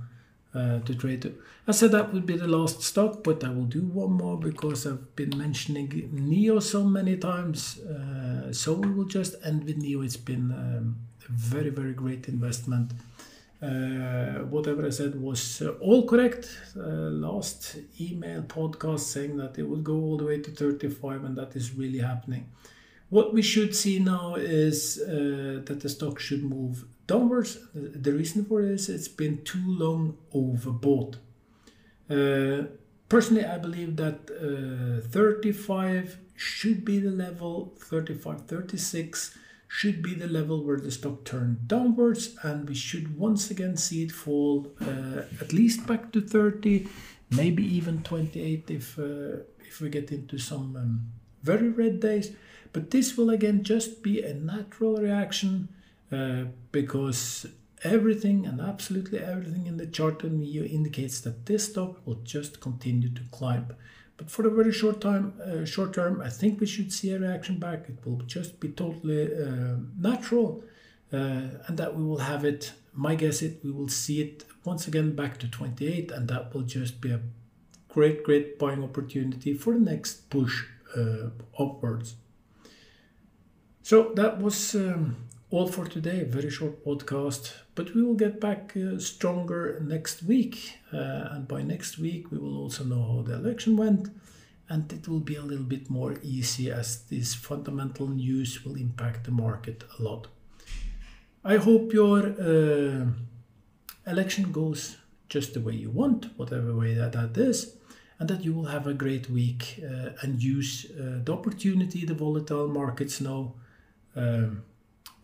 uh, 0.54 0.78
to 0.80 0.94
trade. 0.94 1.34
I 1.66 1.72
said 1.72 1.92
that 1.92 2.12
would 2.12 2.26
be 2.26 2.36
the 2.36 2.46
last 2.46 2.82
stock, 2.82 3.24
but 3.24 3.42
I 3.42 3.48
will 3.48 3.64
do 3.64 3.82
one 3.82 4.12
more 4.12 4.38
because 4.38 4.86
I've 4.86 5.16
been 5.16 5.36
mentioning 5.36 5.88
NIO 6.14 6.62
so 6.62 6.84
many 6.84 7.16
times. 7.16 7.80
Uh, 7.80 8.52
so 8.52 8.74
we 8.74 8.90
will 8.90 9.06
just 9.06 9.34
end 9.44 9.64
with 9.64 9.82
NIO. 9.82 10.04
It's 10.04 10.16
been 10.16 10.52
um, 10.52 10.96
a 11.28 11.32
very, 11.32 11.70
very 11.70 11.92
great 11.92 12.28
investment. 12.28 12.92
Uh, 13.62 14.44
whatever 14.50 14.86
I 14.86 14.90
said 14.90 15.20
was 15.20 15.62
uh, 15.62 15.70
all 15.80 16.06
correct. 16.06 16.50
Uh, 16.76 17.10
last 17.26 17.76
email 17.98 18.42
podcast 18.42 19.00
saying 19.00 19.38
that 19.38 19.58
it 19.58 19.62
would 19.62 19.82
go 19.82 19.94
all 19.94 20.18
the 20.18 20.24
way 20.24 20.40
to 20.40 20.50
35, 20.50 21.24
and 21.24 21.36
that 21.36 21.56
is 21.56 21.74
really 21.74 22.00
happening. 22.00 22.50
What 23.08 23.32
we 23.32 23.42
should 23.42 23.74
see 23.74 24.00
now 24.00 24.34
is 24.34 25.00
uh, 25.00 25.62
that 25.64 25.78
the 25.80 25.88
stock 25.88 26.18
should 26.18 26.42
move 26.42 26.84
downwards. 27.06 27.58
The 27.74 28.12
reason 28.12 28.44
for 28.44 28.62
this, 28.62 28.88
it's 28.88 29.08
been 29.08 29.42
too 29.44 29.62
long 29.66 30.16
overbought. 30.34 31.16
Uh, 32.10 32.68
personally, 33.08 33.44
I 33.44 33.58
believe 33.58 33.96
that 33.96 34.30
uh, 34.30 35.06
35 35.08 36.18
should 36.36 36.84
be 36.84 36.98
the 36.98 37.10
level, 37.10 37.74
35, 37.78 38.46
36 38.46 39.38
should 39.74 40.02
be 40.02 40.14
the 40.14 40.28
level 40.28 40.62
where 40.62 40.78
the 40.78 40.90
stock 40.90 41.24
turned 41.24 41.66
downwards 41.66 42.36
and 42.42 42.68
we 42.68 42.74
should 42.76 43.18
once 43.18 43.50
again 43.50 43.76
see 43.76 44.04
it 44.04 44.12
fall 44.12 44.72
uh, 44.80 45.22
at 45.40 45.52
least 45.52 45.84
back 45.84 46.12
to 46.12 46.20
30 46.20 46.86
maybe 47.30 47.64
even 47.64 48.00
28 48.04 48.70
if 48.70 48.96
uh, 49.00 49.42
if 49.66 49.80
we 49.80 49.88
get 49.88 50.12
into 50.12 50.38
some 50.38 50.76
um, 50.76 51.12
very 51.42 51.68
red 51.70 51.98
days 51.98 52.36
but 52.72 52.92
this 52.92 53.16
will 53.16 53.30
again 53.30 53.64
just 53.64 54.00
be 54.00 54.22
a 54.22 54.32
natural 54.32 54.96
reaction 54.98 55.68
uh, 56.12 56.44
because 56.72 57.46
everything 57.82 58.46
and 58.46 58.60
absolutely 58.60 59.18
everything 59.18 59.66
in 59.66 59.76
the 59.76 59.86
chart 59.86 60.22
and 60.24 60.40
view 60.40 60.64
indicates 60.64 61.20
that 61.20 61.46
this 61.46 61.70
stock 61.70 62.06
will 62.06 62.20
just 62.24 62.60
continue 62.60 63.10
to 63.10 63.22
climb 63.30 63.66
but 64.16 64.30
for 64.30 64.42
the 64.42 64.50
very 64.50 64.72
short 64.72 65.00
time, 65.00 65.34
uh, 65.44 65.64
short 65.64 65.92
term, 65.92 66.20
I 66.20 66.30
think 66.30 66.60
we 66.60 66.66
should 66.66 66.92
see 66.92 67.12
a 67.12 67.18
reaction 67.18 67.58
back. 67.58 67.88
It 67.88 67.98
will 68.04 68.18
just 68.26 68.60
be 68.60 68.68
totally 68.68 69.24
uh, 69.24 69.76
natural, 69.98 70.62
uh, 71.12 71.16
and 71.66 71.76
that 71.76 71.96
we 71.96 72.04
will 72.04 72.18
have 72.18 72.44
it. 72.44 72.72
My 72.92 73.16
guess 73.16 73.42
it 73.42 73.60
we 73.64 73.72
will 73.72 73.88
see 73.88 74.20
it 74.20 74.44
once 74.64 74.86
again 74.86 75.16
back 75.16 75.38
to 75.38 75.48
28, 75.48 76.12
and 76.12 76.28
that 76.28 76.54
will 76.54 76.62
just 76.62 77.00
be 77.00 77.10
a 77.10 77.20
great, 77.88 78.22
great 78.22 78.56
buying 78.58 78.84
opportunity 78.84 79.52
for 79.52 79.74
the 79.74 79.80
next 79.80 80.30
push 80.30 80.64
uh, 80.96 81.30
upwards. 81.58 82.14
So 83.82 84.12
that 84.14 84.40
was 84.40 84.76
um, 84.76 85.16
all 85.54 85.68
for 85.68 85.86
today. 85.86 86.24
Very 86.24 86.50
short 86.50 86.84
podcast, 86.84 87.52
but 87.76 87.94
we 87.94 88.02
will 88.02 88.14
get 88.14 88.40
back 88.40 88.76
uh, 88.76 88.98
stronger 88.98 89.80
next 89.86 90.24
week. 90.24 90.78
Uh, 90.92 91.28
and 91.30 91.46
by 91.46 91.62
next 91.62 91.98
week, 91.98 92.32
we 92.32 92.38
will 92.38 92.56
also 92.56 92.82
know 92.82 93.02
how 93.02 93.22
the 93.22 93.34
election 93.34 93.76
went. 93.76 94.08
And 94.68 94.92
it 94.92 95.06
will 95.06 95.20
be 95.20 95.36
a 95.36 95.42
little 95.42 95.64
bit 95.64 95.88
more 95.88 96.16
easy 96.22 96.70
as 96.72 97.02
this 97.04 97.34
fundamental 97.34 98.08
news 98.08 98.64
will 98.64 98.74
impact 98.74 99.24
the 99.24 99.30
market 99.30 99.84
a 99.98 100.02
lot. 100.02 100.26
I 101.44 101.56
hope 101.56 101.92
your 101.92 102.20
uh, 102.40 103.06
election 104.10 104.50
goes 104.50 104.96
just 105.28 105.54
the 105.54 105.60
way 105.60 105.74
you 105.74 105.90
want, 105.90 106.36
whatever 106.36 106.74
way 106.74 106.94
that, 106.94 107.12
that 107.12 107.36
is, 107.36 107.76
and 108.18 108.28
that 108.28 108.42
you 108.44 108.54
will 108.54 108.66
have 108.66 108.86
a 108.86 108.94
great 108.94 109.30
week 109.30 109.80
uh, 109.84 110.10
and 110.22 110.42
use 110.42 110.86
uh, 110.98 111.20
the 111.22 111.32
opportunity 111.32 112.04
the 112.04 112.14
volatile 112.14 112.68
markets 112.68 113.20
now. 113.20 113.54
Um, 114.16 114.62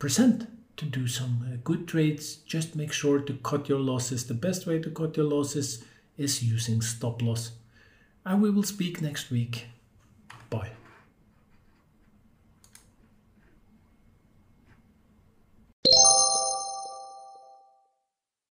present 0.01 0.47
to 0.77 0.85
do 0.85 1.07
some 1.07 1.45
uh, 1.45 1.57
good 1.63 1.87
trades. 1.87 2.37
Just 2.37 2.75
make 2.75 2.91
sure 2.91 3.19
to 3.19 3.33
cut 3.43 3.69
your 3.69 3.77
losses. 3.77 4.25
The 4.25 4.33
best 4.33 4.65
way 4.65 4.79
to 4.79 4.89
cut 4.89 5.15
your 5.15 5.27
losses 5.27 5.83
is 6.17 6.41
using 6.41 6.81
stop 6.81 7.21
loss. 7.21 7.51
And 8.25 8.41
we 8.41 8.49
will 8.49 8.63
speak 8.63 8.99
next 8.99 9.29
week. 9.29 9.67
Bye. 10.49 10.71